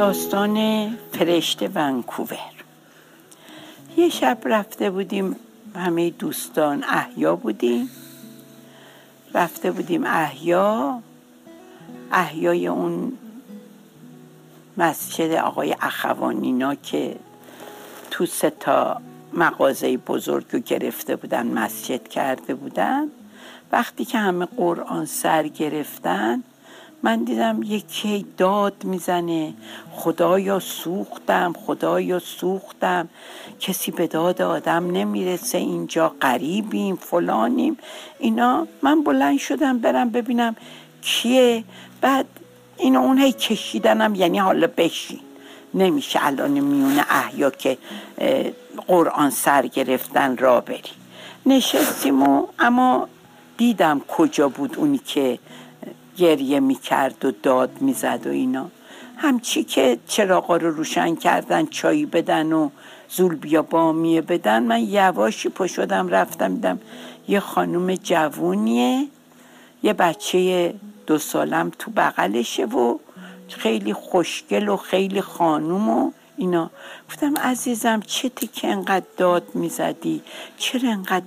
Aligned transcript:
داستان 0.00 0.88
فرشته 1.12 1.70
ونکوور. 1.74 2.52
یه 3.96 4.08
شب 4.08 4.38
رفته 4.44 4.90
بودیم 4.90 5.36
همه 5.76 6.10
دوستان 6.10 6.84
احیا 6.84 7.36
بودیم. 7.36 7.90
رفته 9.34 9.70
بودیم 9.70 10.04
احیا. 10.04 11.02
احیای 12.12 12.66
اون 12.66 13.12
مسجد 14.76 15.32
آقای 15.32 15.76
اخوانینا 15.80 16.74
که 16.74 17.16
تو 18.10 18.26
سه 18.26 18.50
تا 18.50 19.00
مغازه 19.32 19.96
بزرگ 19.96 20.44
رو 20.52 20.58
گرفته 20.58 21.16
بودن 21.16 21.46
مسجد 21.46 22.08
کرده 22.08 22.54
بودن. 22.54 23.08
وقتی 23.72 24.04
که 24.04 24.18
همه 24.18 24.46
قرآن 24.46 25.06
سر 25.06 25.48
گرفتن 25.48 26.42
من 27.02 27.24
دیدم 27.24 27.60
یکی 27.62 28.26
داد 28.36 28.84
می‌زنه. 28.84 29.52
خدایا 29.92 30.58
سوختم 30.58 31.54
خدایا 31.66 32.18
سوختم. 32.18 33.08
کسی 33.60 33.90
به 33.90 34.06
داد 34.06 34.42
آدم 34.42 34.90
نمی‌رسه. 34.90 35.58
اینجا 35.58 36.14
قریبیم 36.20 36.96
فلانیم. 36.96 37.78
اینا 38.18 38.66
من 38.82 39.04
بلند 39.04 39.38
شدم 39.38 39.78
برم 39.78 40.10
ببینم 40.10 40.56
کیه. 41.02 41.64
بعد 42.00 42.26
این 42.76 42.96
اون 42.96 43.18
هی 43.18 43.32
کشیدنم 43.32 44.14
یعنی 44.14 44.38
حالا 44.38 44.68
بشین. 44.76 45.20
نمیشه 45.74 46.18
الان 46.22 46.50
میونه 46.50 47.04
احیا 47.08 47.50
که 47.50 47.78
قرآن 48.86 49.30
سر 49.30 49.66
گرفتن 49.66 50.36
را 50.36 50.60
بری. 50.60 50.82
نشستیم 51.46 52.22
و 52.22 52.46
اما 52.58 53.08
دیدم 53.56 54.00
کجا 54.08 54.48
بود 54.48 54.76
اونی 54.76 54.98
که 54.98 55.38
گریه 56.20 56.60
می‌کرد 56.60 57.24
و 57.24 57.30
داد 57.30 57.70
می‌زد 57.80 58.26
و 58.26 58.30
اینا. 58.30 58.70
همچی 59.16 59.64
که 59.64 59.98
چراغا 60.08 60.56
رو 60.56 60.70
روشن 60.70 61.14
کردن 61.14 61.66
چایی 61.66 62.06
بدن 62.06 62.52
و 62.52 62.70
زول 63.08 63.34
بیا 63.34 63.62
بامیه 63.62 64.20
بدن 64.20 64.62
من 64.62 64.80
یواشی 64.80 65.48
پشدم 65.48 66.08
رفتم 66.08 66.54
دیدم 66.54 66.80
یه 67.28 67.40
خانم 67.40 67.94
جوونیه. 67.94 69.08
یه 69.82 69.92
بچه 69.92 70.74
دو 71.06 71.18
سالم 71.18 71.72
تو 71.78 71.90
بغلشه 71.90 72.64
و 72.64 72.98
خیلی 73.48 73.92
خوشگل 73.92 74.68
و 74.68 74.76
خیلی 74.76 75.20
خانوم 75.20 75.88
و 75.88 76.12
اینا. 76.36 76.70
گفتم 77.08 77.36
عزیزم 77.36 78.00
چه 78.06 78.30
که 78.52 78.68
انقدر 78.68 79.06
داد 79.16 79.54
می‌زدی؟ 79.54 80.22
چرا 80.58 80.90
انقدر 80.90 81.24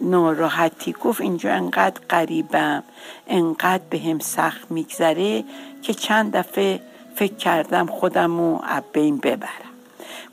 ناراحتی 0.00 0.92
گفت 0.92 1.20
اینجا 1.20 1.52
انقدر 1.52 2.00
قریبم 2.08 2.82
انقدر 3.26 3.82
به 3.90 3.98
هم 3.98 4.18
سخت 4.18 4.70
میگذره 4.70 5.44
که 5.82 5.94
چند 5.94 6.36
دفعه 6.36 6.80
فکر 7.14 7.34
کردم 7.34 7.86
خودم 7.86 8.38
رو 8.38 8.60
بین 8.92 9.16
ببرم. 9.16 9.50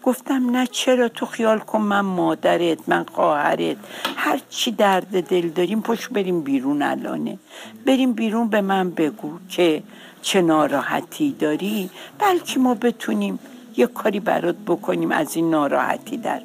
گفتم 0.03 0.49
نه 0.49 0.67
چرا 0.67 1.09
تو 1.09 1.25
خیال 1.25 1.59
کن 1.59 1.81
من 1.81 1.99
مادرت 1.99 2.89
من 2.89 3.05
خواهرت 3.13 3.77
هر 4.15 4.39
چی 4.49 4.71
درد 4.71 5.27
دل 5.27 5.49
داریم 5.49 5.81
پشت 5.81 6.09
بریم 6.09 6.41
بیرون 6.41 6.81
الانه. 6.81 7.37
بریم 7.85 8.13
بیرون 8.13 8.47
به 8.47 8.61
من 8.61 8.89
بگو 8.89 9.31
که 9.49 9.83
چه 10.21 10.41
ناراحتی 10.41 11.31
داری 11.39 11.89
بلکه 12.19 12.59
ما 12.59 12.73
بتونیم 12.73 13.39
یه 13.77 13.87
کاری 13.87 14.19
برات 14.19 14.55
بکنیم 14.67 15.11
از 15.11 15.35
این 15.35 15.49
ناراحتی 15.49 16.17
در. 16.17 16.41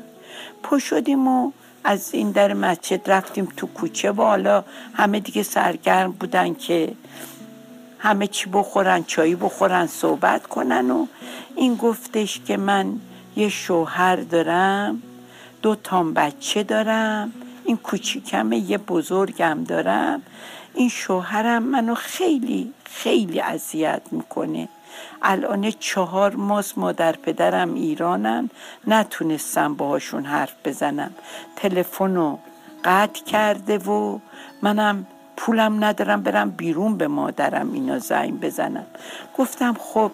پشدیم 0.62 1.28
و 1.28 1.52
از 1.88 2.14
این 2.14 2.30
در 2.30 2.52
مسجد 2.52 3.10
رفتیم 3.10 3.48
تو 3.56 3.66
کوچه 3.66 4.10
و 4.10 4.22
حالا 4.22 4.64
همه 4.94 5.20
دیگه 5.20 5.42
سرگرم 5.42 6.12
بودن 6.12 6.54
که 6.54 6.92
همه 7.98 8.26
چی 8.26 8.50
بخورن 8.52 9.04
چایی 9.04 9.34
بخورن 9.34 9.86
صحبت 9.86 10.46
کنن 10.46 10.90
و 10.90 11.06
این 11.56 11.74
گفتش 11.74 12.40
که 12.46 12.56
من 12.56 13.00
یه 13.36 13.48
شوهر 13.48 14.16
دارم 14.16 15.02
دو 15.62 15.74
تام 15.74 16.14
بچه 16.14 16.62
دارم 16.62 17.32
این 17.64 17.76
کوچیکمه 17.76 18.58
یه 18.58 18.78
بزرگم 18.78 19.64
دارم. 19.68 20.22
این 20.74 20.88
شوهرم 20.88 21.62
منو 21.62 21.94
خیلی 21.94 22.72
خیلی 22.84 23.40
اذیت 23.40 24.02
می‌کنه. 24.10 24.68
الان 25.22 25.70
چهار 25.70 26.34
ماست 26.34 26.78
مادر 26.78 27.12
پدرم 27.12 27.74
ایرانن. 27.74 28.50
نتونستم 28.86 29.74
باهاشون 29.74 30.24
حرف 30.24 30.54
بزنم. 30.64 31.14
تلفن 31.56 32.14
رو 32.14 32.38
قطع 32.84 33.24
کرده 33.24 33.78
و 33.78 34.18
منم 34.62 35.06
پولم 35.36 35.84
ندارم 35.84 36.22
برم 36.22 36.50
بیرون 36.50 36.96
به 36.96 37.08
مادرم 37.08 37.72
اینا 37.72 37.98
زنگ 37.98 38.40
بزنم. 38.40 38.86
گفتم 39.38 39.76
خب 39.78 40.10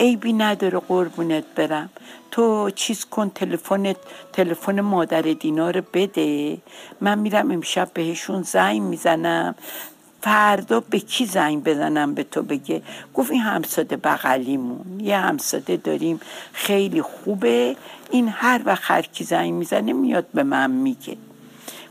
عیبی 0.00 0.32
نداره 0.32 0.78
قربونت 0.78 1.44
برم. 1.56 1.90
تو 2.30 2.70
چیز 2.70 3.04
کن 3.04 3.28
تلفنت 3.28 3.96
تلفن 4.32 4.80
مادر 4.80 5.22
دینا 5.22 5.70
رو 5.70 5.82
بده. 5.94 6.58
من 7.00 7.18
میرم 7.18 7.50
امشب 7.50 7.88
بهشون 7.94 8.42
زنگ 8.42 8.82
می‌زنم. 8.82 9.54
فردا 10.22 10.80
به 10.80 10.98
کی 10.98 11.26
زنگ 11.26 11.64
بزنم 11.64 12.14
به 12.14 12.22
تو 12.22 12.42
بگه؟ 12.42 12.82
گفت 13.14 13.30
این 13.30 13.40
همساده 13.40 13.96
بغلیمون 13.96 15.00
یه 15.00 15.18
همساده 15.18 15.76
داریم 15.76 16.20
خیلی 16.52 17.02
خوبه. 17.02 17.76
این 18.10 18.28
هر 18.28 18.60
وقت 18.64 18.82
هر 18.84 19.02
کی 19.02 19.24
زنگ 19.24 19.52
می‌زنه 19.52 19.92
میاد 19.92 20.26
به 20.34 20.42
من 20.42 20.70
میگه. 20.70 21.16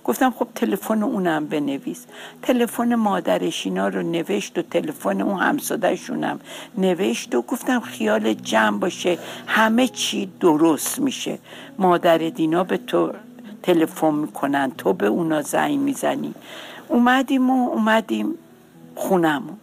گفتم 0.03 0.31
خب 0.31 0.47
تلفن 0.55 1.03
اونم 1.03 1.45
بنویس. 1.45 2.05
تلفن 2.41 2.95
مادرش 2.95 3.65
اینا 3.65 3.87
رو 3.87 4.01
نوشت 4.01 4.57
و 4.57 4.61
تلفن 4.61 5.21
اون 5.21 5.39
همسادهشونم 5.39 6.39
نوشت 6.77 7.35
و 7.35 7.41
گفتم 7.41 7.79
خیال 7.79 8.33
جمع 8.33 8.79
باشه 8.79 9.17
همه 9.47 9.87
چی 9.87 10.31
درست 10.39 10.99
میشه. 10.99 11.39
مادر 11.77 12.17
دینا 12.17 12.63
به 12.63 12.77
تو 12.77 13.11
تلفن 13.63 14.13
می‌کنن 14.13 14.71
تو 14.77 14.93
به 14.93 15.07
اونا 15.07 15.41
زنگ 15.41 15.79
می‌زنی. 15.79 16.33
اومدیم 16.91 17.49
و 17.49 17.69
اومدیم 17.69 18.33
خونمون. 18.95 19.57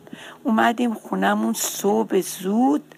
اومدیم 0.44 0.94
خونمون 0.94 1.52
صبح 1.52 2.20
زود 2.20 2.94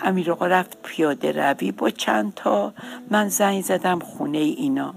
امیر 0.00 0.32
آقا 0.32 0.46
رفت 0.46 0.82
پیاده 0.82 1.32
روی 1.32 1.72
با 1.72 1.90
چند 1.90 2.32
تا. 2.34 2.72
من 3.10 3.28
زنگ 3.28 3.62
زدم 3.62 3.98
خونه 3.98 4.38
اینا. 4.38 4.94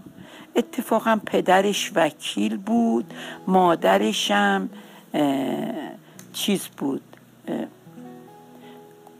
اتفاقا 0.56 1.19
پدرش 1.25 1.91
وکیل 1.95 2.57
بود 2.57 3.13
مادرشم 3.47 4.69
چیز 6.34 6.67
بود 6.67 7.01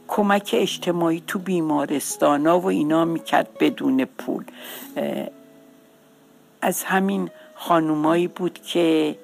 کمک 0.08 0.50
اجتماعی 0.58 1.22
تو 1.26 1.38
بیمارستان 1.38 2.46
ها 2.46 2.60
و 2.60 2.66
اینا 2.66 3.04
می‌کرد 3.04 3.48
بدون 3.60 4.04
پول. 4.04 4.44
از 6.62 6.84
همین 6.84 7.30
خانومایی 7.68 8.28
بود 8.28 8.62
که 8.62 9.16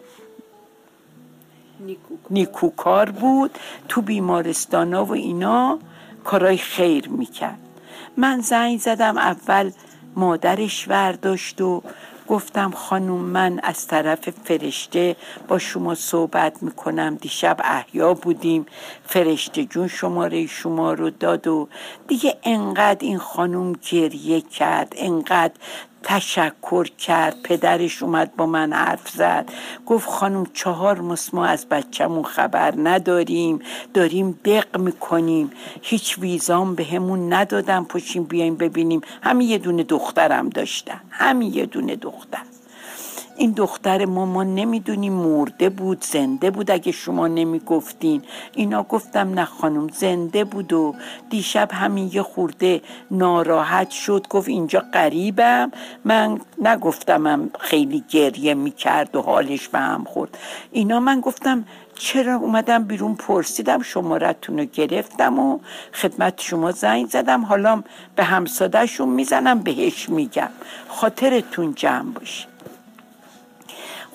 نیکوکار 2.31 3.11
بود 3.11 3.59
تو 3.89 4.03
بیمارستان 4.03 4.95
ها 4.95 5.05
و 5.05 5.13
اینا 5.13 5.79
کارای 6.25 6.57
خیر 6.57 7.09
می‌کرد. 7.09 7.59
من 8.17 8.41
زنگ 8.41 8.79
زدم 8.79 9.19
اول 9.19 9.71
مادرش 10.17 10.89
ورداشت 10.89 11.61
و 11.61 11.83
گفتم 12.29 12.71
خانوم 12.71 13.21
من 13.21 13.61
از 13.63 13.87
طرف 13.87 14.31
فرشته 14.31 15.17
با 15.49 15.59
شما 15.59 15.95
صحبت 15.95 16.63
می‌کنم 16.63 17.15
دیشب 17.15 17.57
احیا 17.65 18.15
بودیم 18.15 18.67
فرشته 19.07 19.65
جون 19.65 19.89
شماره 19.89 20.47
شما 20.47 20.93
رو 20.93 21.11
داد 21.11 21.47
و 21.47 21.69
دیگه 22.09 22.37
انقدر 22.45 22.99
این 23.01 23.19
خانوم 23.19 23.73
گریه 23.91 24.41
کرد 24.41 24.93
انقدر 24.97 25.55
تشکر 26.03 26.85
کرد. 26.85 27.43
پدرش 27.43 28.03
اومد 28.03 28.37
با 28.37 28.47
من 28.47 28.73
حرف 28.73 29.09
زد. 29.09 29.51
گفت 29.87 30.09
خانم 30.09 30.47
چهار 30.55 31.01
ما 31.33 31.47
از 31.47 31.67
بچهمون 31.67 32.25
خبر 32.25 32.75
نداریم. 32.77 33.59
داریم 33.95 34.41
دق 34.45 34.79
می‌کنیم. 34.79 35.51
هیچ 35.83 36.19
ویزام 36.19 36.75
به 36.75 36.85
همون 36.85 37.33
ندادم 37.33 37.85
پشیم 37.85 38.25
بیایم 38.25 38.57
ببینیم. 38.57 39.01
همین 39.23 39.49
یه 39.49 39.59
دونه 39.59 39.83
دخترم 39.83 40.49
داشتن. 40.49 41.01
همین 41.11 41.55
یه 41.55 41.67
دونه 41.67 41.97
دختر. 41.97 42.43
این 43.39 43.51
دختر 43.51 44.05
ما 44.05 44.27
ما 44.27 44.45
نمی‌دونیم 44.45 45.13
مرده 45.13 45.69
بود 45.69 46.05
زنده 46.05 46.51
بود 46.51 46.71
اگه 46.71 46.93
شما 46.93 47.29
نمی‌گفتین. 47.29 48.23
اینا 48.55 48.83
گفتم 48.83 49.35
نه 49.35 49.45
خانم 49.45 49.89
زنده 49.89 50.45
بود 50.45 50.73
و 50.73 50.95
دیشب 51.31 51.69
همین 51.73 52.11
یه 52.13 52.23
خورده 52.23 52.81
ناراحت 53.11 53.91
شد. 53.91 54.27
گفت 54.31 54.49
اینجا 54.49 54.83
قریبم 54.93 55.71
من 56.05 56.41
نگفتمم 56.63 57.51
خیلی 57.61 58.05
گریه 58.09 58.55
می‌کرد 58.55 59.17
و 59.17 59.23
حالش 59.23 59.69
به 59.69 59.79
هم 59.79 60.05
خورد. 60.05 60.39
اینا 60.73 61.01
من 61.01 61.21
گفتم 61.21 61.65
چرا 61.95 62.35
اومدم 62.35 62.85
بیرون؟ 62.85 63.15
پرسیدم 63.15 63.83
شمارتون 63.83 64.59
رو 64.59 64.65
گرفتم 64.65 65.39
و 65.39 65.59
خدمت 65.93 66.41
شما 66.41 66.73
زنگ 66.73 67.07
زدم. 67.07 67.45
حالا 67.45 67.83
به 68.17 68.25
همسادهشون 68.25 69.09
می‌زنم 69.09 69.59
بهش 69.59 70.09
میگم. 70.09 70.51
خاطرتون 70.89 71.75
جمع 71.75 72.13
باشه. 72.13 72.47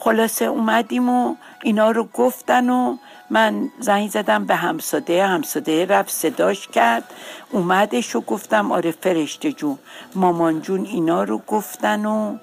خلاصه 0.03 0.45
اومدیم 0.45 1.09
و 1.09 1.35
اینا 1.63 1.91
رو 1.91 2.07
گفتن 2.13 2.69
و 2.69 2.97
من 3.29 3.69
زنگ 3.79 4.09
زدم 4.09 4.45
به 4.45 4.55
همساده 4.55 5.27
همساده 5.27 5.85
رفت 5.85 6.09
صداش 6.09 6.67
کرد 6.67 7.03
اومدش 7.51 8.15
و 8.15 8.21
گفتم 8.21 8.71
آره 8.71 8.91
فرشته 8.91 9.51
جون. 9.51 9.77
مامان 10.15 10.61
جون 10.61 10.85
اینا 10.85 11.23
رو 11.23 11.37
گفتن 11.47 12.05
و 12.05 12.37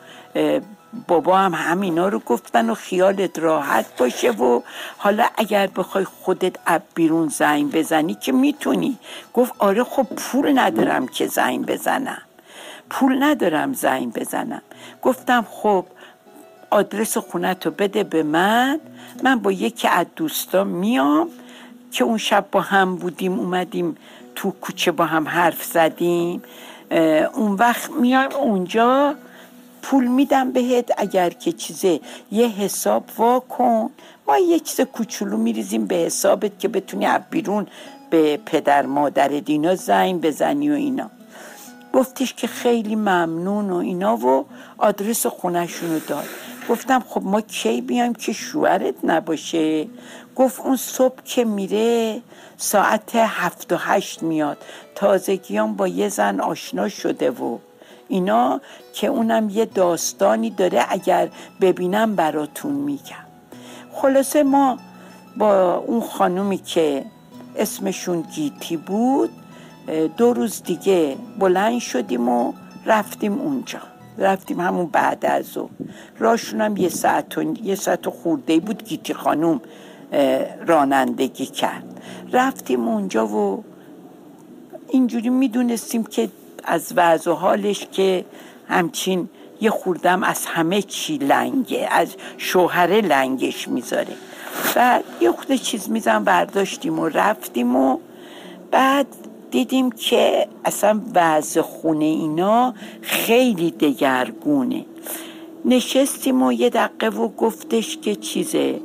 بابا 1.09 1.39
هم 1.39 1.55
همینا 1.55 2.09
رو 2.09 2.19
گفتن 2.19 2.71
و 2.71 2.75
خیالت 2.75 3.39
راحت 3.39 3.97
باشه 3.99 4.31
و 4.31 4.61
حالا 4.99 5.27
اگر 5.37 5.67
بخوای 5.67 6.05
خودت 6.05 6.57
اب 6.67 6.83
بیرون 6.95 7.29
زنگ 7.29 7.73
بزنی 7.73 8.15
که 8.15 8.33
می‌تونی. 8.33 8.99
گفت 9.35 9.53
آره 9.59 9.85
خب 9.85 10.07
پول 10.17 10.59
ندارم 10.59 11.09
که 11.09 11.27
زنگ 11.27 11.67
بزنم. 11.67 12.23
پول 12.91 13.23
ندارم 13.23 13.73
زنگ 13.73 14.13
بزنم. 14.13 14.63
گفتم 15.03 15.47
خب 15.51 15.85
آدرس 16.71 17.17
خونت 17.17 17.67
رو 17.67 17.73
بده 17.73 18.05
به 18.05 18.23
من. 18.23 18.81
من 19.23 19.39
با 19.39 19.53
یکی 19.53 19.89
از 19.89 20.07
دوستا 20.17 20.65
میام 20.65 21.29
که 21.93 22.05
اون 22.05 22.19
شب 22.19 22.45
با 22.53 22.61
هم 22.61 22.97
بودیم 22.97 23.39
اومدیم 23.39 23.97
تو 24.35 24.51
کوچه 24.51 24.93
با 24.93 25.05
هم 25.05 25.29
حرف 25.29 25.65
زدیم. 25.65 26.43
اون 27.35 27.53
وقت 27.53 27.91
میام 27.91 28.33
اونجا 28.33 29.15
پول 29.83 30.07
میدم 30.07 30.53
بهت 30.53 30.91
اگر 30.97 31.31
که 31.31 31.53
چیزه 31.53 32.01
یه 32.33 32.49
حساب 32.49 33.05
وا 33.19 33.41
کن. 33.41 33.91
ما 34.29 34.39
یه 34.39 34.61
چیز 34.61 34.81
کوچولو 34.81 35.37
میریزیم 35.37 35.87
به 35.87 35.95
حسابت 35.95 36.59
که 36.59 36.69
بتونی 36.69 37.07
از 37.07 37.21
بیرون 37.31 37.67
به 38.11 38.37
پدر 38.47 38.87
مادر 38.87 39.29
دینا 39.29 39.75
زنگ 39.75 40.21
بزنی 40.21 40.71
و 40.71 40.75
اینا. 40.75 41.11
گفتش 41.93 42.35
که 42.35 42.47
خیلی 42.47 42.97
ممنون 42.97 43.71
و 43.71 43.77
اینا 43.77 44.17
و 44.17 44.47
آدرس 44.79 45.27
خونشونو 45.27 45.99
داد. 45.99 46.29
گفتم 46.69 47.05
خب 47.09 47.23
ما 47.25 47.41
کی 47.41 47.81
بیایم 47.81 48.15
که 48.15 48.33
شوهرت 48.33 48.95
نباشه؟ 49.05 49.87
گفت 50.37 50.61
اون 50.61 50.77
صبح 50.77 51.23
که 51.25 51.45
میره 51.45 52.23
ساعت 52.57 53.17
هفت 53.17 53.73
و 53.73 53.77
هشت 53.77 54.23
میاد. 54.23 54.59
تازگیان 54.95 55.75
با 55.77 55.89
یه 55.89 56.09
زن 56.09 56.41
آشنا 56.41 56.89
شده 56.89 57.31
و 57.31 57.59
اینا 58.09 58.61
که 58.93 59.07
اونم 59.07 59.51
یه 59.51 59.65
داستانی 59.65 60.51
داره 60.51 60.85
اگر 60.89 61.29
ببینم 61.61 62.17
براتون 62.17 62.73
میگم. 62.73 63.27
خلاصه 63.93 64.43
ما 64.43 64.79
با 65.37 65.75
اون 65.75 66.01
خانومی 66.01 66.59
که 66.59 67.05
اسمشون 67.57 68.21
گیتی 68.23 68.77
بود 68.77 69.31
دو 70.17 70.33
روز 70.33 70.63
دیگه 70.63 71.17
بلند 71.39 71.81
شدیم 71.81 72.29
و 72.29 72.53
رفتیم 72.87 73.39
اونجا. 73.39 73.81
رفتیم 74.21 74.61
همون 74.61 74.87
بعد 74.87 75.27
از 75.27 75.57
او 75.57 75.71
راشون 76.19 76.61
هم 76.61 76.77
یه 76.77 76.89
ساعت 76.89 77.39
و, 77.39 77.55
یه 77.63 77.75
ساعت 77.75 78.07
و 78.07 78.11
خورده 78.11 78.61
بود 78.61 78.85
گیتی 78.85 79.15
خانوم 79.15 79.61
رانندگی 80.67 81.47
کرد. 81.47 82.01
رفتیم 82.33 82.89
اونجا 82.89 83.27
و 83.27 83.65
اینجوری 84.89 85.29
می‌دونستیم 85.29 86.05
که 86.05 86.29
از 86.65 86.93
وضع 86.97 87.31
و 87.31 87.35
حالش 87.35 87.87
که 87.93 88.25
همچین 88.69 89.29
یه 89.61 89.71
خوردم 89.71 90.23
از 90.23 90.47
همه 90.47 90.83
چی 90.83 91.19
لنگه 91.19 91.89
از 91.91 92.17
شوهر 92.39 92.91
لنگش 92.91 93.69
می‌ذاره. 93.69 94.15
بعد 94.75 95.05
یه 95.21 95.33
خود 95.33 95.55
چیز 95.55 95.91
میزن 95.91 96.25
برداشتیم 96.25 96.99
و 96.99 97.09
رفتیم 97.09 97.77
و 97.77 97.99
بعد 98.71 99.07
دیدیم 99.51 99.91
که 99.91 100.49
اصلا 100.65 101.01
وضع 101.15 101.61
خونه 101.61 102.05
اینا 102.05 102.75
خیلی 103.03 103.71
دگرگونه. 103.71 104.85
نشستیم 105.65 106.43
و 106.43 106.53
یه 106.53 106.71
دقیقه 106.71 107.09
و 107.09 107.29
گفتش 107.29 107.97
که 107.97 108.15
چیزه. 108.15 108.81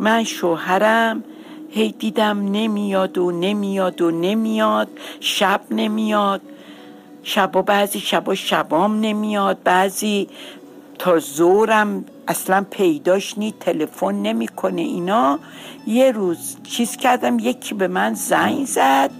من 0.00 0.24
شوهرم 0.24 1.24
هی 1.70 1.92
دیدم 1.98 2.52
نمیاد 2.52 3.18
و 3.18 3.30
نمیاد 3.30 4.02
و 4.02 4.10
نمیاد 4.10 4.88
شب 5.20 5.60
نمیاد. 5.70 6.40
شبا 7.22 7.62
بعضی 7.62 8.00
شبا 8.00 8.34
شبام 8.34 9.00
نمیاد 9.00 9.62
بعضی 9.64 10.28
تا 11.00 11.18
زورم 11.18 12.04
اصلا 12.28 12.66
پیداش 12.70 13.38
نی 13.38 13.54
تلفن 13.60 14.14
نمی‌کنه. 14.14 14.82
اینا 14.82 15.38
یه 15.86 16.12
روز 16.12 16.56
چیز 16.62 16.96
کردم 16.96 17.38
یکی 17.38 17.74
به 17.74 17.88
من 17.88 18.14
زنگ 18.14 18.66
زد 18.66 19.10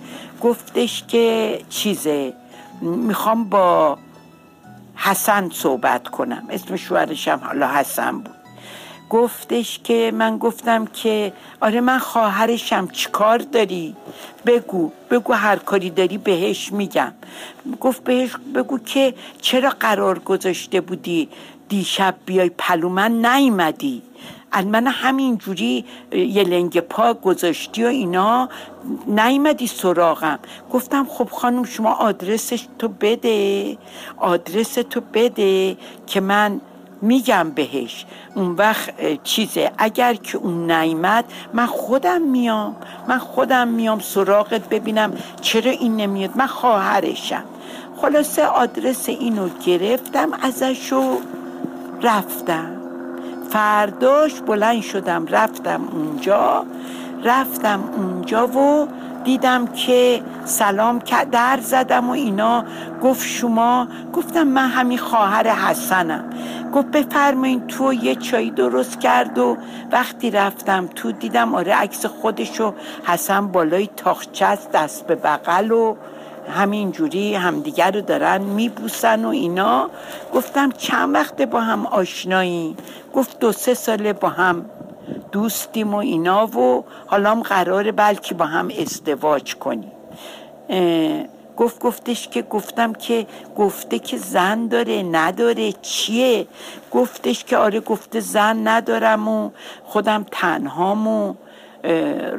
گفتش 0.43 1.05
که 1.09 1.59
چیزه 1.69 2.33
می‌خوام 2.81 3.45
با 3.45 3.99
حسن 4.97 5.51
صحبت 5.51 6.09
کنم. 6.09 6.47
اسم 6.51 6.77
شوهرشم 6.77 7.41
حالا 7.45 7.69
حسن 7.69 8.19
بود. 8.19 8.35
گفتش 9.11 9.79
که 9.85 10.13
من 10.15 10.39
گفتم 10.39 10.87
که 10.87 11.33
آره 11.61 11.81
من 11.81 11.99
خواهرشم 11.99 12.89
چیکار 12.89 13.39
داری؟ 13.39 13.97
بگو 14.47 14.91
بگو 15.11 15.33
هر 15.33 15.57
کاری 15.57 15.91
داری 15.91 16.19
بهش 16.19 16.73
میگم. 16.73 17.13
گفت 17.81 18.05
بهش 18.05 18.37
بگو 18.55 18.79
که 18.79 19.15
چرا 19.41 19.71
قرار 19.71 20.19
گذاشته 20.19 20.81
بودی؟ 20.81 21.29
دیشب 21.71 22.15
بیای 22.27 22.51
پلو 22.59 22.89
من 22.89 23.27
نیومدی. 23.27 24.03
من 24.67 24.87
همینجوری 24.87 25.85
یه 26.13 26.45
لنگ 26.45 26.81
پا 26.81 27.15
گذاشتی 27.15 27.85
و 27.85 27.87
اینا. 27.87 28.49
نیمدی 29.07 29.67
سراغم. 29.67 30.39
گفتم 30.73 31.07
خب 31.11 31.29
خانم 31.31 31.65
شما 31.65 31.93
آدرسش 31.93 32.67
تو 32.79 32.89
بده. 32.89 33.77
آدرس 34.17 34.75
تو 34.75 35.01
بده 35.15 35.77
که 36.07 36.21
من 36.21 36.61
میگم 37.03 37.51
بهش. 37.51 38.07
اون 38.35 38.53
وقت 38.53 39.23
چیزه. 39.23 39.73
اگر 39.79 40.15
که 40.15 40.39
اون 40.39 40.71
نیمد 40.71 41.25
من 41.53 41.67
خودم 41.67 42.23
میام. 42.23 42.77
من 43.09 43.19
خودم 43.19 43.69
میام 43.69 43.99
سراغت 43.99 44.69
ببینم 44.69 45.13
چرا 45.41 45.71
این 45.71 45.97
نمیاد. 45.97 46.31
من 46.37 46.47
خواهرشم. 46.47 47.45
خلاصه 47.97 48.45
آدرس 48.47 49.09
اینو 49.09 49.49
گرفتم 49.67 50.29
ازشو. 50.43 51.17
رفتم. 52.03 52.77
فرداش 53.51 54.41
بلند 54.41 54.83
شدم 54.83 55.27
رفتم 55.27 55.81
اونجا 55.93 56.67
رفتم 57.25 57.81
اونجا 57.97 58.47
و 58.47 58.89
دیدم 59.25 59.67
که 59.67 60.23
سلام 60.45 60.99
در 61.33 61.59
زدم 61.63 62.09
و 62.09 62.13
اینا. 62.13 62.65
گفت 63.03 63.27
شما 63.27 63.89
گفتم 64.13 64.43
من 64.43 64.69
همین 64.69 64.99
خواهر 64.99 65.49
حسنم. 65.49 66.25
گفت 66.75 66.87
بفرمایین 66.87 67.67
تو 67.67 67.93
یه 67.93 68.15
چای 68.15 68.51
درست 68.51 69.01
کرد 69.01 69.39
و 69.39 69.57
وقتی 69.93 70.31
رفتم 70.31 70.87
تو 70.87 71.13
دیدم 71.13 71.55
آره 71.55 71.75
عکس 71.75 72.07
خودشو 72.07 72.75
حسن 73.05 73.47
بالای 73.47 73.89
تاخچه 73.97 74.59
دست 74.75 75.07
به 75.07 75.15
بغل 75.15 75.73
و 75.73 75.97
همینجوری 76.51 77.35
همدیگر 77.35 77.91
رو 77.91 78.01
دارن 78.01 78.41
میبوسن 78.41 79.25
و 79.25 79.29
اینا. 79.29 79.91
گفتم 80.35 80.71
چند 80.71 81.15
وقت 81.15 81.43
با 81.43 81.61
هم 81.61 81.87
آشنایی؟ 81.87 82.77
گفت 83.15 83.39
دو 83.39 83.53
سه 83.53 83.75
ساله 83.75 84.13
با 84.13 84.29
هم 84.29 84.65
دوستیم 85.33 85.95
و 85.95 85.97
اینا 85.97 86.47
و 86.47 86.85
حالا 87.07 87.31
هم 87.31 87.43
قراره 87.43 87.93
بلکه 87.93 88.35
با 88.35 88.45
هم 88.45 88.69
ازدواج 88.81 89.55
کنیم. 89.55 89.93
گفت 91.57 91.79
گفتش 91.81 92.29
که 92.29 92.43
گفتم 92.43 92.93
که 92.93 93.27
گفته 93.57 93.99
که 93.99 94.17
زن 94.17 94.67
داره 94.67 95.03
نداره 95.03 95.73
چیه؟ 95.73 96.47
گفتش 96.91 97.45
که 97.45 97.57
آره 97.57 97.81
گفته 97.81 98.21
زن 98.21 98.69
ندارم 98.69 99.29
و 99.29 99.51
خودم 99.85 100.27
تنهام 100.31 101.09
و 101.09 101.35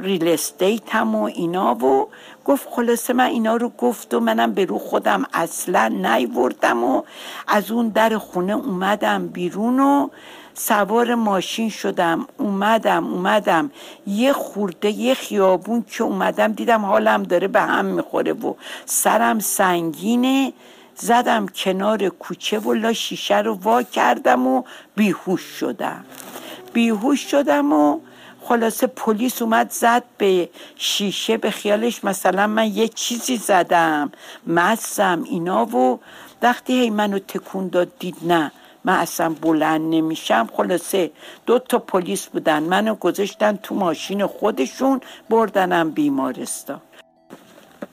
ریل 0.04 0.28
استیتم 0.28 1.16
و 1.16 1.24
اینا 1.24 1.76
و 1.76 2.08
گفت 2.46 2.68
خلاصه 2.72 3.14
من 3.14 3.26
اینا 3.26 3.56
رو 3.56 3.70
گفت 3.70 4.14
و 4.14 4.20
منم 4.20 4.54
به 4.54 4.66
رو 4.66 4.80
خودم 4.80 5.26
اصلا 5.34 5.88
نیوردم 5.88 6.84
و 6.84 7.04
از 7.48 7.72
اون 7.72 7.90
در 7.90 8.18
خونه 8.18 8.54
اومدم 8.54 9.28
بیرون 9.28 9.80
و 9.80 10.10
سوار 10.54 11.16
ماشین 11.16 11.70
شدم. 11.70 12.28
اومدم 12.38 13.14
اومدم. 13.14 13.72
یه 14.08 14.34
خورده 14.34 14.90
یه 14.90 15.14
خیابون 15.14 15.86
که 15.90 16.04
اومدم 16.04 16.52
دیدم 16.52 16.86
حالم 16.86 17.24
داره 17.24 17.48
به 17.48 17.62
هم 17.62 17.86
می‌خوره 17.86 18.34
و 18.34 18.54
سرم 18.86 19.40
سنگینه. 19.40 20.54
زدم 20.96 21.46
کنار 21.48 22.10
کوچه 22.10 22.60
و 22.60 22.74
لا 22.74 22.94
شیشه 22.94 23.38
رو 23.38 23.54
وا 23.54 23.84
کردم 23.84 24.48
و 24.48 24.64
بیهوش 24.96 25.42
شدم. 25.42 26.06
بیهوش 26.74 27.32
شدم 27.32 27.74
و 27.74 28.00
خلاصه 28.44 28.88
پلیس 28.88 29.42
اومد 29.42 29.72
زد 29.72 30.04
به 30.18 30.50
شیشه 30.76 31.38
به 31.38 31.52
خیالش 31.52 32.04
مثلا 32.04 32.48
من 32.48 32.68
یه 32.68 32.88
چیزی 32.88 33.38
زدم 33.38 34.12
مزم 34.48 35.24
اینا 35.26 35.66
و 35.66 36.00
وقتی 36.42 36.74
هی 36.74 36.90
منو 36.90 37.20
تکون 37.20 37.68
داد 37.68 37.92
دید 38.00 38.18
نه 38.24 38.52
من 38.86 38.96
اصلا 38.96 39.30
بلند 39.42 39.82
نمیشم. 39.96 40.50
خلاصه 40.54 41.12
دو 41.46 41.60
تا 41.60 41.80
پلیس 41.80 42.28
بودن 42.28 42.64
منو 42.64 42.96
گذاشتن 42.96 43.56
تو 43.56 43.76
ماشین 43.76 44.26
خودشون 44.26 45.02
بردنم 45.30 45.92
بیمارستان. 45.92 46.82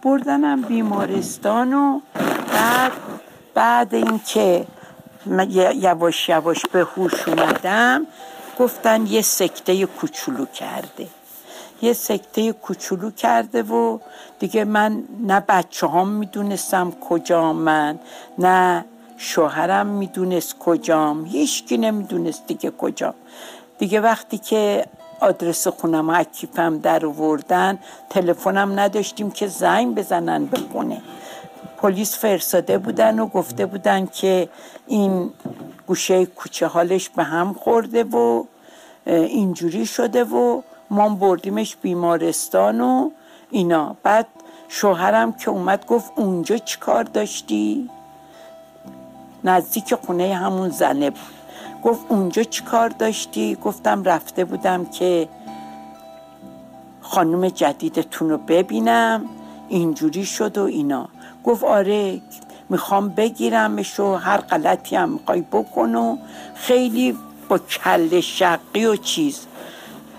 بردنم 0.02 0.62
بیمارستان 0.62 1.74
و 1.74 2.00
بعد 2.52 2.92
بعد 3.54 3.94
اینکه 3.94 4.66
یواش 5.74 6.28
یواش 6.28 6.66
به 6.72 6.84
هوش 6.84 7.28
اومدم 7.28 8.06
گفتن 8.58 9.06
یه 9.06 9.22
سکته 9.22 9.86
کوچولو 9.86 10.46
کرده. 10.46 11.06
یه 11.82 11.92
سکته 11.92 12.52
کوچولو 12.52 13.10
کرده 13.10 13.62
و 13.62 13.98
دیگه 14.38 14.64
من 14.64 15.04
نه 15.20 15.40
بچه 15.40 15.86
هم 15.86 16.08
می‌دونستم 16.08 16.90
کجا 16.90 17.52
من 17.52 17.98
نه 18.38 18.84
شوهرم 19.16 19.86
می‌دونست 19.86 20.58
کجام 20.58 21.24
هیچکی 21.24 21.76
نمی‌دونست 21.76 22.46
دیگه 22.46 22.70
کجا 22.70 23.14
دیگه 23.78 24.00
وقتی 24.00 24.38
که 24.38 24.86
آدرس 25.20 25.68
خونم 25.68 26.10
و 26.10 26.24
کیفم 26.24 26.78
در 26.78 27.06
وردن 27.06 27.78
تلفنم 28.10 28.80
نداشتیم 28.80 29.30
که 29.30 29.46
زنگ 29.46 29.94
بزنن 29.94 30.46
به 30.46 30.58
پلیس 31.78 32.18
فرستاده 32.18 32.78
بودن 32.78 33.18
و 33.18 33.26
گفته 33.26 33.66
بودن 33.66 34.06
که 34.06 34.48
این 34.86 35.30
گوشه 35.88 36.26
کوچه 36.26 36.66
حالش 36.66 37.08
به 37.08 37.22
هم 37.24 37.52
خورده 37.52 38.04
و 38.04 38.44
اینجوری 39.06 39.86
شده 39.86 40.24
و 40.24 40.62
ما 40.90 41.08
بردیمش 41.08 41.76
بیمارستان 41.76 42.80
و 42.80 43.10
اینا 43.50 43.96
بعد 44.02 44.26
شوهرم 44.68 45.32
که 45.32 45.50
اومد 45.50 45.86
گفت 45.86 46.12
اونجا 46.16 46.56
چی 46.56 46.78
کار 46.78 47.02
داشتی؟ 47.02 47.90
نزدیک 49.44 49.94
خونه 49.94 50.34
همون 50.34 50.68
زنه 50.68 51.10
بود 51.10 51.20
گفت 51.84 52.06
اونجا 52.08 52.42
چی 52.42 52.64
کار 52.64 52.88
داشتی؟ 52.88 53.54
گفتم 53.54 54.04
رفته 54.04 54.44
بودم 54.44 54.84
که 54.84 55.28
خانم 57.00 57.48
جدیدتون 57.48 58.30
رو 58.30 58.38
ببینم 58.38 59.24
اینجوری 59.68 60.24
شد 60.24 60.58
و 60.58 60.62
اینا 60.62 61.08
گفت 61.44 61.64
آره 61.64 62.20
می‌خوام 62.70 63.08
بگیرمش 63.08 64.00
و 64.00 64.14
هر 64.14 64.36
غلطی 64.36 64.96
هم 64.96 65.08
می‌خوای 65.08 65.40
بکن 65.40 65.94
و 65.94 66.16
خیلی 66.54 67.16
با 67.48 67.58
کل 67.58 68.20
شقی 68.20 68.84
و 68.84 68.96
چیز 68.96 69.46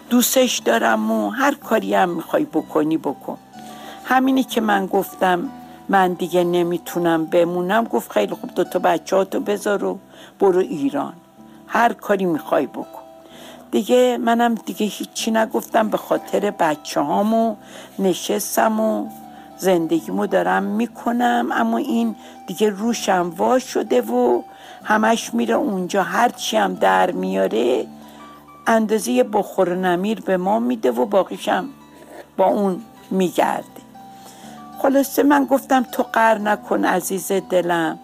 دوستش 0.09 0.57
دارم 0.57 1.11
و 1.11 1.29
هر 1.29 1.55
کاری 1.55 1.95
هم 1.95 2.09
می‌خوای 2.09 2.43
بکنی 2.45 2.97
بکن. 2.97 3.37
همینی 4.03 4.43
که 4.43 4.61
من 4.61 4.85
گفتم 4.85 5.49
من 5.89 6.13
دیگه 6.13 6.43
نمی‌تونم 6.43 7.25
بمونم. 7.25 7.83
گفت 7.83 8.11
خیلی 8.11 8.33
خوب 8.35 8.53
دوتا 8.55 8.79
بچه 8.79 9.15
ها 9.15 9.23
بذار 9.23 9.83
و 9.83 9.99
برو 10.39 10.59
ایران. 10.59 11.13
هر 11.67 11.93
کاری 11.93 12.25
می‌خوای 12.25 12.67
بکن. 12.67 12.99
دیگه 13.71 14.17
منم 14.17 14.55
دیگه 14.55 14.85
هیچی 14.85 15.31
نگفتم 15.31 15.89
به 15.89 15.97
خاطر 15.97 16.51
بچه 16.51 17.01
هامو 17.01 17.55
نشستم 17.99 18.79
و 18.79 19.07
زندگیمو 19.59 20.27
دارم 20.27 20.63
می‌کنم 20.63 21.49
اما 21.51 21.77
این 21.77 22.15
دیگه 22.47 22.69
روشم 22.69 23.33
وا 23.37 23.59
شده 23.59 24.01
و 24.01 24.41
همش 24.83 25.33
میره 25.33 25.55
اونجا. 25.55 26.03
هرچی 26.03 26.57
هم 26.57 26.73
در 26.73 27.11
میاره 27.11 27.87
اندازه 28.67 29.23
بخور 29.23 29.75
نمیر 29.75 30.21
به 30.21 30.37
ما 30.37 30.59
میده 30.59 30.91
و 30.91 31.05
باقیشم 31.05 31.69
با 32.37 32.45
اون 32.45 32.81
میگرده. 33.11 33.63
خلاصه 34.81 35.23
من 35.23 35.45
گفتم 35.45 35.85
تو 35.91 36.03
قر 36.03 36.37
نکن 36.37 36.85
عزیز 36.85 37.31
دلم. 37.31 37.99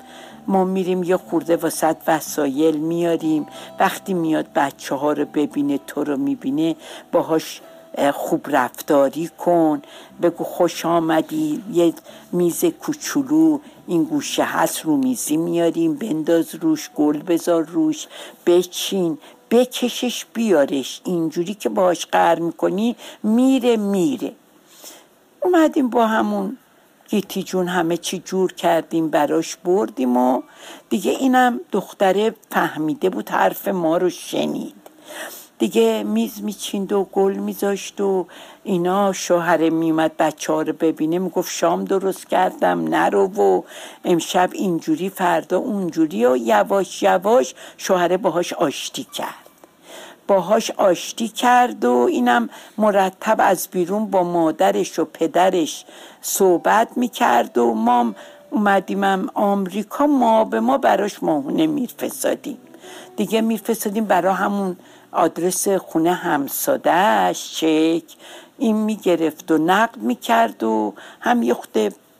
ما 0.47 0.63
میریم 0.63 1.03
یه 1.03 1.17
خورده 1.17 1.55
وسط 1.55 1.95
وسایل 2.07 2.77
میاریم 2.77 3.47
وقتی 3.79 4.13
میاد 4.13 4.47
بچه 4.55 4.95
ها 4.95 5.13
رو 5.13 5.25
ببینه 5.25 5.79
تو 5.87 6.03
رو 6.03 6.17
می‌بینه 6.17 6.75
باهاش 7.11 7.61
خوب 8.13 8.45
رفتاری 8.49 9.29
کن. 9.37 9.81
بگو 10.21 10.43
خوش 10.43 10.85
آمدی. 10.85 11.63
یه 11.71 11.93
میز 12.31 12.65
کوچولو 12.65 13.59
این 13.87 14.03
گوشه 14.03 14.43
هست 14.43 14.79
رو 14.81 14.97
میزی 14.97 15.37
میاریم. 15.37 15.95
بنداز 15.95 16.55
روش 16.55 16.89
گل 16.95 17.17
بذار 17.17 17.63
روش. 17.63 18.07
بچین. 18.45 19.17
بکشش 19.51 20.25
بیارش. 20.33 21.01
اینجوری 21.03 21.53
که 21.53 21.69
باش 21.69 22.05
قهر 22.05 22.39
می‌کنی 22.39 22.95
میره 23.23 23.77
میره. 23.77 24.31
اومدیم 25.43 25.89
با 25.89 26.07
همون 26.07 26.57
گیتی 27.09 27.43
جون 27.43 27.67
همه 27.67 27.97
چی 27.97 28.19
جور 28.19 28.53
کردیم 28.53 29.09
براش 29.09 29.55
بردیم 29.55 30.17
و 30.17 30.41
دیگه 30.89 31.11
اینم 31.11 31.59
دختره 31.71 32.35
فهمیده 32.51 33.09
بود 33.09 33.29
حرف 33.29 33.67
ما 33.67 33.97
رو 33.97 34.09
شنید. 34.09 34.75
دیگه 35.59 36.03
میز 36.03 36.43
میچیند 36.43 36.93
و 36.93 37.03
گل 37.03 37.33
میذاشت 37.33 38.01
و 38.01 38.25
اینا 38.63 39.13
شوهر 39.13 39.69
میومد 39.69 40.17
بچه 40.17 40.53
ها 40.53 40.61
رو 40.61 40.73
ببینه 40.73 41.19
می‌گفت 41.19 41.51
شام 41.51 41.85
درست 41.85 42.29
کردم 42.29 42.87
نرو 42.87 43.27
و 43.27 43.61
امشب 44.05 44.49
اینجوری 44.53 45.09
فردا 45.09 45.57
اونجوری 45.57 46.25
و 46.25 46.37
یواش 46.37 47.03
یواش 47.03 47.55
شوهر 47.77 48.17
باهاش 48.17 48.53
آشتی 48.53 49.03
کرد. 49.03 49.45
باهاش 50.27 50.71
آشتی 50.71 51.27
کرد 51.27 51.85
و 51.85 51.91
اینم 51.91 52.49
مرتب 52.77 53.35
از 53.39 53.67
بیرون 53.71 54.05
با 54.05 54.23
مادرش 54.23 54.99
و 54.99 55.05
پدرش 55.05 55.85
صحبت 56.21 56.97
می‌کرد 56.97 57.57
و 57.57 57.73
ما 57.73 58.15
اومدیم 58.49 59.29
آمریکا 59.33 60.07
ما 60.07 60.43
به 60.43 60.59
ما 60.59 60.77
براش 60.77 61.23
ماهونه 61.23 61.67
میرفسادیم 61.67 62.57
دیگه 63.15 63.41
میرفسادیم 63.41 64.05
برا 64.05 64.33
همون 64.33 64.77
آدرس 65.15 65.67
خونه 65.67 66.13
همسادهش 66.13 67.53
چک. 67.55 68.03
این 68.57 68.75
می‌گرفت 68.75 69.51
و 69.51 69.57
نقد 69.57 69.97
می‌کرد 69.97 70.63
و 70.63 70.93
هم 71.19 71.43
یه 71.43 71.55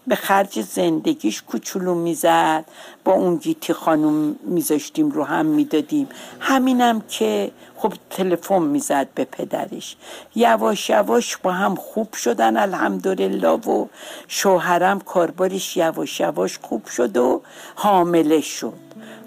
به 0.08 0.16
خرج 0.16 0.62
زندگیش 0.62 1.42
کوچولو 1.42 1.96
می‌زد. 1.96 2.66
با 3.04 3.14
اون 3.14 3.36
گیتی 3.36 3.74
خانم 3.74 4.36
میذاشتیم 4.44 5.10
رو 5.10 5.24
هم 5.24 5.46
می‌دادیم. 5.46 6.10
همینم 6.40 7.02
که 7.02 7.52
خب 7.78 7.94
تلفن 8.10 8.62
می‌زد 8.62 9.08
به 9.16 9.26
پدرش. 9.26 9.96
یواش 10.36 10.90
یواش 10.90 11.38
با 11.38 11.52
هم 11.52 11.76
خوب 11.76 12.14
شدن 12.14 12.58
الحمدلله. 12.58 13.50
و 13.50 13.86
شوهرم 14.28 15.00
کاربارش 15.00 15.78
یواش 15.78 16.20
یواش 16.20 16.60
خوب 16.62 16.86
شد 16.86 17.18
و 17.18 17.42
حامله 17.76 18.42
شد. 18.42 18.74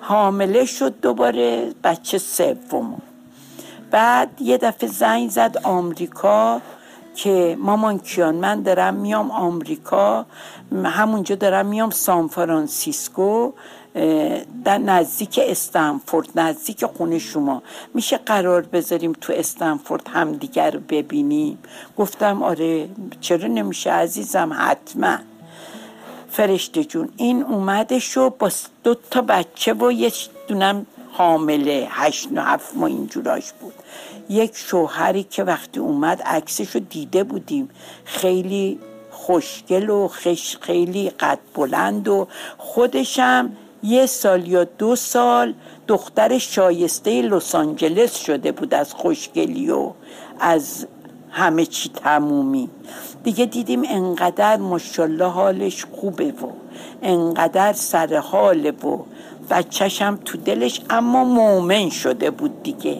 حامله 0.00 0.64
شد 0.64 1.00
دوباره 1.00 1.74
بچه 1.84 2.18
سوم 2.18 3.02
بعد 3.90 4.42
یه 4.42 4.58
دفعه 4.58 4.88
زنگ 4.90 5.30
زد 5.30 5.56
آمریکا 5.64 6.60
که 7.14 7.56
مامان 7.60 7.98
کیان 7.98 8.34
من 8.34 8.62
دارم 8.62 8.94
میام 8.94 9.30
آمریکا 9.30 10.26
همونجا 10.84 11.34
دارم 11.34 11.66
میام 11.66 11.90
سان 11.90 12.28
فرانسیسکو 12.28 13.52
در 14.64 14.78
نزدیک 14.78 15.40
استنفورد 15.42 16.28
نزدیک 16.34 16.86
خونه 16.86 17.18
شما. 17.18 17.62
میشه 17.94 18.18
قرار 18.18 18.62
بذاریم 18.62 19.12
تو 19.12 19.32
استنفورد 19.32 20.08
همدیگر 20.08 20.70
رو 20.70 20.80
ببینیم؟ 20.88 21.58
گفتم 21.96 22.42
آره 22.42 22.88
چرا 23.20 23.48
نمیشه 23.48 23.90
عزیزم؟ 23.90 24.56
حتما. 24.58 25.16
فرشته 26.30 26.84
جون 26.84 27.08
این 27.16 27.42
اومدش 27.42 28.16
و 28.16 28.30
با 28.30 28.50
دو 28.84 28.94
تا 29.10 29.22
بچه 29.22 29.72
و 29.72 29.92
یه 29.92 30.12
دونم 30.48 30.86
حامله 31.18 31.86
هشت 31.90 32.28
و 32.34 32.40
هفت 32.40 32.76
ما 32.76 32.86
اینجوراش 32.86 33.52
بود. 33.52 33.74
یک 34.28 34.50
شوهری 34.54 35.22
که 35.22 35.44
وقتی 35.44 35.80
اومد 35.80 36.22
عکسش 36.22 36.70
رو 36.70 36.80
دیده 36.80 37.24
بودیم. 37.24 37.70
خیلی 38.04 38.78
خوشگل 39.10 39.90
و 39.90 40.08
خش 40.08 40.56
خیلی 40.60 41.10
قد 41.10 41.38
بلند 41.54 42.08
و 42.08 42.28
خودشم 42.58 43.50
یه 43.82 44.06
سال 44.06 44.48
یا 44.48 44.64
دو 44.64 44.96
سال 44.96 45.54
دختر 45.88 46.38
شایسته 46.38 47.22
لس 47.22 47.54
آنجلس 47.54 48.16
شده 48.16 48.52
بود 48.52 48.74
از 48.74 48.94
خوشگلی 48.94 49.70
و 49.70 49.92
از 50.40 50.86
همه 51.30 51.66
چی 51.66 51.88
تمومی. 51.88 52.68
دیگه 53.24 53.46
دیدیم 53.46 53.82
انقدر 53.88 54.56
ماشاءالله 54.56 55.24
حالش 55.28 55.84
خوبه 55.84 56.30
و 56.30 56.50
انقدر 57.02 57.72
سر 57.72 58.16
حاله 58.16 58.70
و 58.70 58.98
بچهشم 59.50 60.18
تو 60.24 60.38
دلش 60.38 60.80
اما 60.90 61.24
مؤمن 61.24 61.90
شده 61.90 62.30
بود 62.30 62.62
دیگه. 62.62 62.98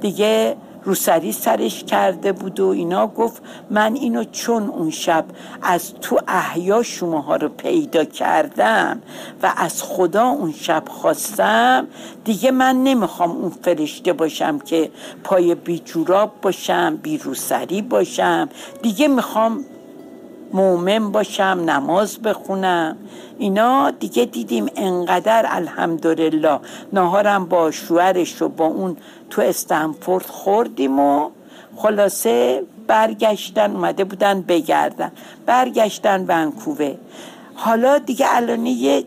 دیگه 0.00 0.56
روسری 0.84 1.32
سرش 1.32 1.84
کرده 1.84 2.32
بود 2.32 2.60
و 2.60 2.66
اینا 2.66 3.06
گفت 3.06 3.42
من 3.70 3.94
اینو 3.94 4.24
چون 4.24 4.62
اون 4.62 4.90
شب 4.90 5.24
از 5.62 5.94
تو 5.94 6.18
احیا 6.28 6.82
شماها 6.82 7.36
رو 7.36 7.48
پیدا 7.48 8.04
کردم 8.04 9.02
و 9.42 9.52
از 9.56 9.82
خدا 9.82 10.28
اون 10.28 10.52
شب 10.52 10.82
خواستم 10.88 11.86
دیگه 12.24 12.50
من 12.50 12.82
نمی‌خوام 12.82 13.30
اون 13.30 13.50
فرشته 13.50 14.12
باشم 14.12 14.58
که 14.58 14.90
پای 15.24 15.54
بی 15.54 15.78
جوراب 15.78 16.32
باشم 16.42 16.96
بی 17.02 17.18
روسری 17.18 17.82
باشم. 17.82 18.48
دیگه 18.82 19.08
می‌خوام 19.08 19.64
مؤمن 20.52 21.12
باشم 21.12 21.62
نماز 21.66 22.18
بخونم. 22.18 22.96
اینا 23.38 23.90
دیگه 23.90 24.24
دیدیم 24.24 24.66
انقدر 24.76 25.44
الحمدلله 25.48 26.58
ناهارم 26.92 27.46
با 27.46 27.70
شوهرش 27.70 28.42
و 28.42 28.48
با 28.48 28.66
اون 28.66 28.96
تو 29.30 29.42
استنفورد 29.42 30.26
خوردیم 30.26 30.98
و 30.98 31.30
خلاصه 31.76 32.62
برگشتن 32.86 33.70
اومده 33.70 34.04
بودن 34.04 34.40
بگردن. 34.40 35.12
برگشتن 35.46 36.24
ونکووه 36.28 36.96
حالا 37.54 37.98
دیگه 37.98 38.26
الان 38.28 38.66
یه 38.66 39.04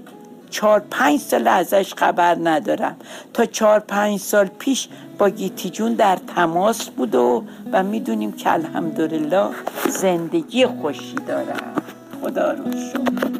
چهار 0.50 0.84
پنج 0.92 1.20
سال 1.20 1.48
ازش 1.48 1.94
خبر 1.94 2.38
ندارم. 2.44 2.96
تا 3.34 3.46
چهار 3.46 3.80
پنج 3.80 4.20
سال 4.20 4.46
پیش 4.46 4.88
با 5.18 5.30
گیتی 5.30 5.70
جون 5.70 5.94
در 5.94 6.18
تماس 6.36 6.90
بود 6.90 7.16
و 7.16 7.44
و 7.72 7.84
می‌دونیم 7.84 8.32
که 8.32 8.54
الحمدلله 8.54 9.50
زندگی 9.90 10.66
خوشی 10.66 11.16
دارم. 11.28 11.74
خدا 12.22 12.52
رو 12.52 12.72
شکر. 12.72 13.35